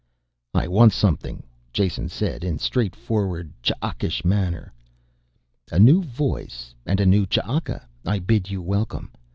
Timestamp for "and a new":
6.87-7.27